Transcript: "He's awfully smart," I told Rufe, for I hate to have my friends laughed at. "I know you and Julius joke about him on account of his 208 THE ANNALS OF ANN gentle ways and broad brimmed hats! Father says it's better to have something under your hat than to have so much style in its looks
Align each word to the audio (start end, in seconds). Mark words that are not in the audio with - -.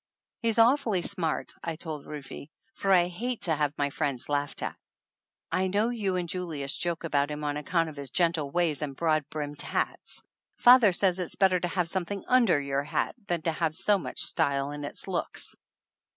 "He's 0.39 0.57
awfully 0.57 1.03
smart," 1.03 1.53
I 1.63 1.75
told 1.75 2.07
Rufe, 2.07 2.49
for 2.73 2.91
I 2.91 3.05
hate 3.05 3.41
to 3.41 3.55
have 3.55 3.77
my 3.77 3.91
friends 3.91 4.29
laughed 4.29 4.63
at. 4.63 4.75
"I 5.51 5.67
know 5.67 5.89
you 5.89 6.15
and 6.15 6.27
Julius 6.27 6.75
joke 6.75 7.03
about 7.03 7.29
him 7.29 7.43
on 7.43 7.55
account 7.55 7.87
of 7.87 7.97
his 7.97 8.09
208 8.09 8.15
THE 8.15 8.39
ANNALS 8.39 8.39
OF 8.39 8.41
ANN 8.41 8.45
gentle 8.47 8.51
ways 8.51 8.81
and 8.81 8.95
broad 8.95 9.29
brimmed 9.29 9.61
hats! 9.61 10.23
Father 10.57 10.91
says 10.91 11.19
it's 11.19 11.35
better 11.35 11.59
to 11.59 11.67
have 11.67 11.87
something 11.87 12.23
under 12.27 12.59
your 12.59 12.83
hat 12.83 13.13
than 13.27 13.43
to 13.43 13.51
have 13.51 13.75
so 13.75 13.99
much 13.99 14.21
style 14.23 14.71
in 14.71 14.85
its 14.85 15.07
looks 15.07 15.55